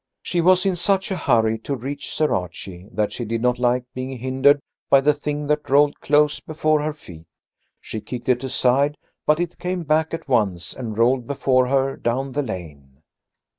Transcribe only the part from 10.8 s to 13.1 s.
rolled before her down the lane.